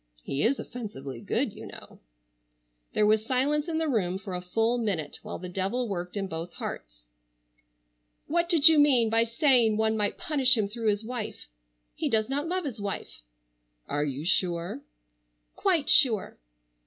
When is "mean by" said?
8.79-9.23